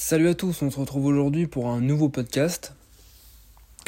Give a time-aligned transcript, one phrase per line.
[0.00, 2.72] Salut à tous, on se retrouve aujourd'hui pour un nouveau podcast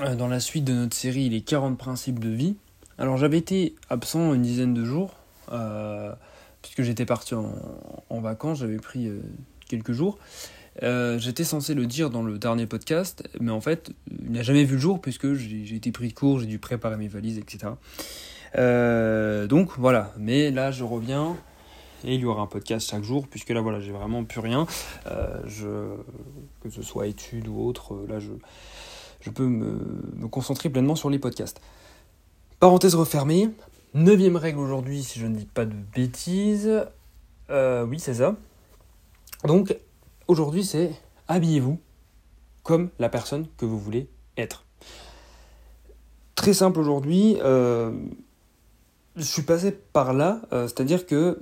[0.03, 2.57] euh, dans la suite de notre série Les 40 principes de vie.
[2.99, 5.15] Alors j'avais été absent une dizaine de jours
[5.53, 6.13] euh,
[6.63, 9.21] puisque j'étais parti en, vacances, j'avais pris euh,
[9.69, 10.19] quelques jours.
[10.83, 14.75] j'étais censé le dire dans le dernier podcast, mais en fait il n'a jamais vu
[14.75, 17.75] le jour puisque j'ai été pris de court, j'ai dû préparer mes valises, etc.
[19.49, 21.37] donc voilà, mais là je reviens
[22.05, 24.67] et il y aura un podcast chaque jour puisque là voilà j'ai vraiment plus rien.
[25.07, 25.97] Euh, je,
[26.63, 28.33] que ce soit études ou autre euh, là je,
[29.21, 31.61] je peux me, concentrer pleinement sur les podcasts.
[32.59, 33.51] Parenthèse refermée.
[33.93, 36.87] Neuvième règle aujourd'hui si je ne dis pas de bêtises.
[37.51, 38.37] Euh, oui c'est ça.
[39.45, 39.77] Donc
[40.29, 40.93] aujourd'hui c'est
[41.29, 41.79] habillez-vous
[42.63, 44.65] comme la personne que vous voulez être.
[46.35, 47.37] Très simple aujourd'hui
[49.17, 51.41] je suis passé par là, c'est-à-dire que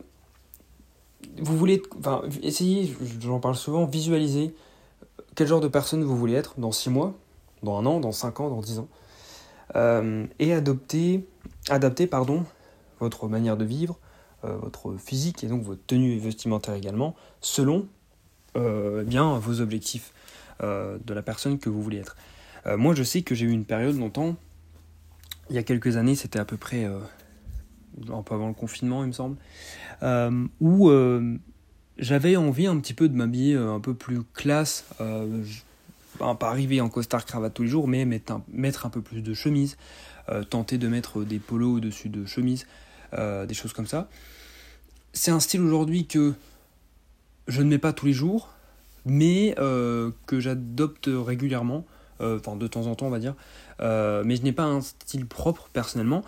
[1.38, 4.54] vous voulez, enfin, essayez, j'en parle souvent, visualiser
[5.34, 7.14] quel genre de personne vous voulez être dans 6 mois,
[7.62, 8.88] dans un an, dans 5 ans, dans 10 ans.
[9.76, 11.26] Euh, et adopter,
[11.68, 12.44] adapter pardon,
[13.00, 13.98] votre manière de vivre,
[14.44, 17.86] euh, votre physique et donc votre tenue vestimentaire également, selon
[18.56, 20.12] euh, bien vos objectifs
[20.60, 22.16] de la personne que vous voulez être.
[22.76, 24.34] moi, je sais que j'ai eu une période longtemps,
[25.50, 26.84] il y a quelques années, c'était à peu près
[28.12, 29.36] un peu avant le confinement, il me semble,
[30.02, 31.36] euh, où euh,
[31.98, 34.84] j'avais envie un petit peu de m'habiller euh, un peu plus classe.
[36.18, 39.22] pas arriver en costard cravate tous les jours, mais mettre un, mettre un peu plus
[39.22, 39.76] de chemise,
[40.50, 42.66] tenter de mettre des polos au-dessus de chemises,
[43.12, 44.08] des choses comme ça.
[45.12, 46.34] C'est un style aujourd'hui que
[47.46, 48.50] je ne mets pas tous les jours,
[49.06, 51.84] mais que j'adopte régulièrement,
[52.20, 53.36] enfin de temps en temps on va dire,
[53.80, 56.24] mais je n'ai pas un style propre personnellement.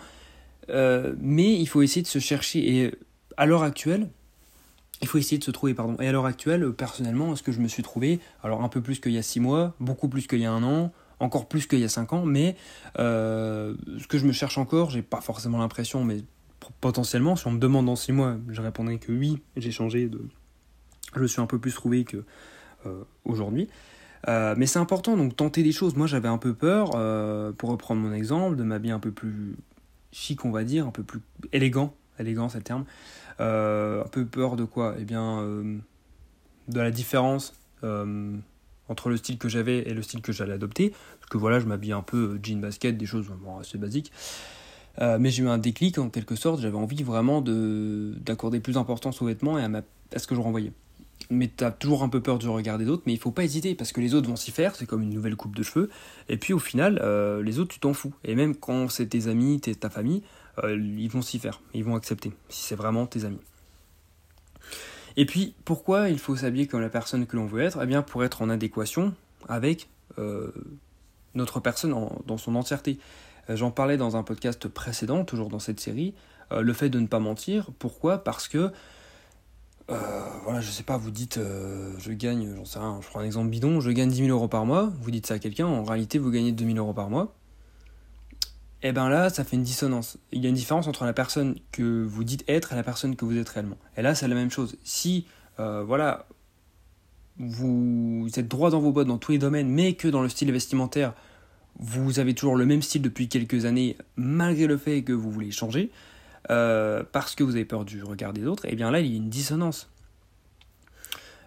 [0.69, 2.75] Euh, mais il faut essayer de se chercher.
[2.75, 2.95] Et
[3.37, 4.09] à l'heure actuelle,
[5.01, 5.95] il faut essayer de se trouver, pardon.
[5.99, 8.99] Et à l'heure actuelle, personnellement, ce que je me suis trouvé, alors un peu plus
[8.99, 11.79] qu'il y a 6 mois, beaucoup plus qu'il y a un an, encore plus qu'il
[11.79, 12.55] y a 5 ans, mais
[12.99, 16.17] euh, ce que je me cherche encore, j'ai pas forcément l'impression, mais
[16.79, 20.21] potentiellement, si on me demande dans 6 mois, je répondrai que oui, j'ai changé de.
[21.15, 22.23] Je suis un peu plus trouvé que
[22.85, 23.67] euh, aujourd'hui.
[24.27, 25.95] mais c'est important, donc tenter des choses.
[25.95, 26.91] Moi j'avais un peu peur,
[27.55, 29.55] pour reprendre mon exemple, de m'habiller un peu plus
[30.11, 32.85] chic, on va dire, un peu plus élégant, élégant c'est le terme.
[33.39, 34.95] Euh, un peu peur de quoi?
[34.99, 35.77] Eh bien, euh,
[36.67, 38.35] de la différence euh,
[38.87, 40.93] entre le style que j'avais et le style que j'allais adopter.
[41.19, 43.27] Parce que voilà, je m'habille un peu jean basket, des choses
[43.59, 44.11] assez basiques.
[44.99, 49.25] mais j'ai eu un déclic en quelque sorte, j'avais envie vraiment d'accorder plus d'importance aux
[49.25, 50.73] vêtements et à, ce que je renvoyais
[51.29, 53.43] mais tu as toujours un peu peur du regard des autres, mais il faut pas
[53.43, 55.89] hésiter parce que les autres vont s'y faire, c'est comme une nouvelle coupe de cheveux,
[56.29, 58.13] et puis au final, euh, les autres tu t'en fous.
[58.23, 60.23] Et même quand c'est tes amis, ta famille,
[60.63, 63.39] euh, ils vont s'y faire, ils vont accepter, si c'est vraiment tes amis.
[65.17, 67.79] Et puis, pourquoi il faut s'habiller comme la personne que l'on veut être?
[67.81, 69.13] Eh bien, pour être en adéquation
[69.49, 70.51] avec euh,
[71.35, 71.93] notre personne
[72.25, 72.97] dans son entièreté.
[73.49, 76.13] J'en parlais dans un podcast précédent, toujours dans cette série,
[76.51, 77.71] le fait de ne pas mentir.
[77.79, 78.23] Pourquoi?
[78.23, 78.71] Parce que
[79.89, 83.19] euh, voilà, je sais pas, vous dites, euh, je gagne, j'en sais rien, je prends
[83.19, 85.67] un exemple bidon, je gagne 10 000 euros par mois, vous dites ça à quelqu'un,
[85.67, 87.35] en réalité vous gagnez 2 000 euros par mois.
[88.83, 90.17] Et eh ben là, ça fait une dissonance.
[90.31, 93.15] Il y a une différence entre la personne que vous dites être et la personne
[93.15, 93.77] que vous êtes réellement.
[93.95, 94.75] Et là, c'est la même chose.
[94.83, 95.27] Si,
[95.59, 96.25] euh, voilà,
[97.37, 100.51] vous êtes droit dans vos bottes dans tous les domaines, mais que dans le style
[100.51, 101.13] vestimentaire,
[101.77, 105.51] vous avez toujours le même style depuis quelques années, malgré le fait que vous voulez
[105.51, 105.91] changer,
[106.49, 109.07] euh, parce que vous avez peur du regard des autres, et eh bien là, il
[109.07, 109.89] y a une dissonance.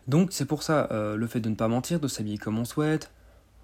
[0.06, 2.64] Donc c'est pour ça, euh, le fait de ne pas mentir, de s'habiller comme on
[2.64, 3.10] souhaite,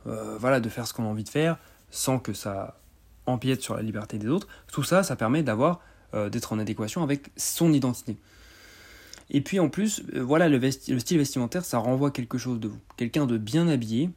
[0.07, 1.59] euh, voilà, de faire ce qu'on a envie de faire,
[1.91, 2.81] sans que ça
[3.27, 5.81] empiète sur la liberté des autres, tout ça, ça permet d'avoir,
[6.13, 8.17] d'être en adéquation avec son identité.
[9.29, 12.81] Et puis en plus, voilà, le, le, style vestimentaire, ça renvoie quelque chose de vous.
[12.97, 14.11] Quelqu'un de bien habillé,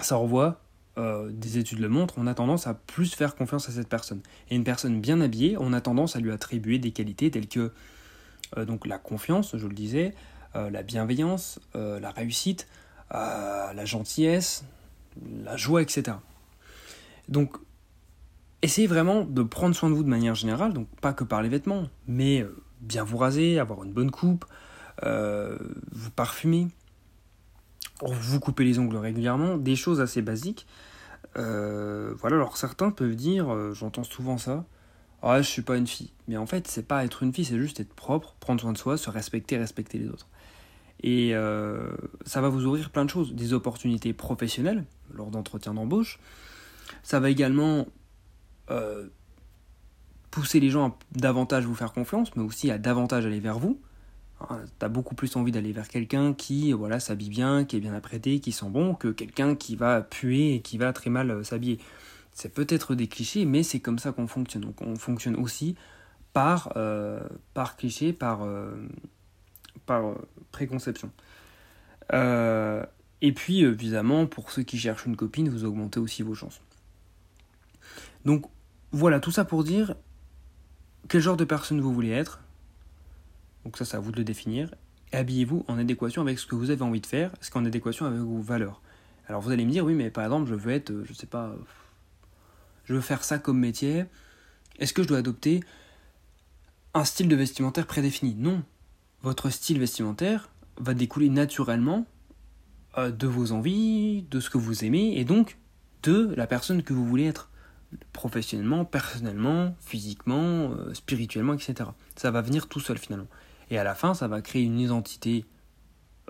[0.00, 0.61] ça renvoie
[0.98, 4.20] euh, des études le montrent, on a tendance à plus faire confiance à cette personne.
[4.50, 7.72] Et une personne bien habillée, on a tendance à lui attribuer des qualités telles que
[8.58, 10.14] euh, donc la confiance, je le disais,
[10.54, 12.68] euh, la bienveillance, la réussite,
[13.10, 14.64] la gentillesse,
[15.44, 16.16] la joie, etc.
[17.28, 17.56] Donc,
[18.62, 21.48] essayez vraiment de prendre soin de vous de manière générale, donc pas que par les
[21.48, 22.44] vêtements, mais
[22.80, 24.46] bien vous raser, avoir une bonne coupe,
[25.02, 26.68] vous parfumer,
[28.10, 30.66] vous coupez les ongles régulièrement, des choses assez basiques.
[31.36, 34.64] Euh, voilà, alors certains peuvent dire, euh, j'entends souvent ça,
[35.22, 36.12] ah je suis pas une fille.
[36.28, 38.78] Mais en fait, c'est pas être une fille, c'est juste être propre, prendre soin de
[38.78, 40.28] soi, se respecter, respecter les autres.
[41.02, 41.90] Et euh,
[42.26, 44.84] ça va vous ouvrir plein de choses, des opportunités professionnelles
[45.14, 46.18] lors d'entretiens d'embauche.
[47.02, 47.86] Ça va également
[50.30, 53.78] pousser les gens à davantage vous faire confiance, mais aussi à davantage aller vers vous.
[54.50, 57.94] Hein, t'as beaucoup plus envie d'aller vers quelqu'un qui voilà s'habille bien, qui est bien
[57.94, 61.44] apprêté, qui sent bon, que quelqu'un qui va puer et qui va très mal euh,
[61.44, 61.78] s'habiller.
[62.32, 64.62] C'est peut-être des clichés, mais c'est comme ça qu'on fonctionne.
[64.62, 65.76] Donc on fonctionne aussi
[66.32, 67.20] par, euh,
[67.54, 68.74] par cliché, euh,
[69.86, 70.14] par
[70.50, 71.10] préconception.
[72.12, 76.60] et puis, évidemment, pour ceux qui cherchent une copine, vous augmentez aussi vos chances.
[78.24, 78.46] Donc
[78.92, 79.94] voilà, tout ça pour dire
[81.08, 82.41] quel genre de personne vous voulez être,
[83.64, 84.74] donc ça, c'est à vous de le définir.
[85.12, 87.64] Habillez-vous en adéquation avec ce que vous avez envie de faire, ce qui est en
[87.64, 88.80] adéquation avec vos valeurs.
[89.28, 91.54] Alors vous allez me dire, oui, mais par exemple, je veux être, je sais pas,
[92.84, 94.04] je veux faire ça comme métier.
[94.78, 95.62] Est-ce que je dois adopter
[96.94, 98.34] un style de vestimentaire prédéfini?
[98.34, 98.62] Non.
[99.22, 102.06] Votre style vestimentaire va découler naturellement
[102.98, 105.58] euh, de vos envies, de ce que vous aimez, et donc
[106.02, 107.50] de la personne que vous voulez être
[108.12, 111.90] professionnellement, personnellement, physiquement, euh, spirituellement, etc.
[112.16, 113.28] Ça va venir tout seul finalement.
[113.72, 115.46] Et à la fin, ça va créer une identité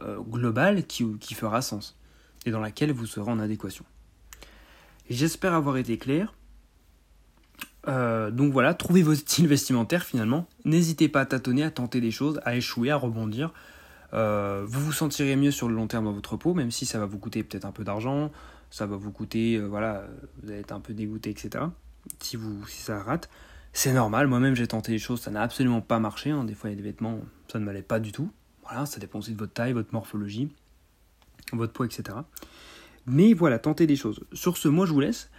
[0.01, 1.99] euh, globale qui, fera sens
[2.47, 3.85] et dans laquelle vous serez en adéquation.
[5.11, 6.35] J'espère avoir été clair.
[7.89, 10.47] Euh, donc voilà, trouvez votre style vestimentaire finalement.
[10.65, 13.53] N'hésitez pas à tâtonner, à tenter des choses, à échouer, à rebondir.
[14.15, 17.01] Euh, vous vous sentirez mieux sur le long terme dans votre peau, même si ça
[17.01, 18.31] va vous coûter peut-être un peu d'argent,
[18.71, 20.07] ça va vous coûter, voilà,
[20.41, 21.65] vous allez être un peu dégoûté, etc.
[22.21, 23.29] Si, vous, si ça rate.
[23.73, 26.31] C'est normal, moi-même j'ai tenté les choses, ça n'a absolument pas marché.
[26.31, 26.45] Hein.
[26.45, 27.21] Des fois, il y a des vêtements,
[27.51, 28.31] ça ne m'allait pas du tout.
[28.63, 30.55] Voilà, ça dépend aussi de votre taille, votre morphologie,
[31.53, 32.19] votre poids, etc.
[33.07, 34.21] Mais voilà, tentez des choses.
[34.33, 35.31] Sur ce, moi je vous laisse.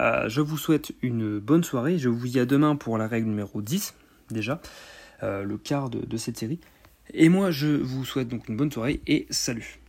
[0.00, 1.98] Euh, je vous souhaite une bonne soirée.
[1.98, 3.94] Je vous dis à demain pour la règle numéro 10,
[4.30, 4.60] déjà,
[5.22, 6.60] euh, le quart de cette série.
[7.12, 9.80] Et moi, je vous souhaite donc une bonne soirée et salut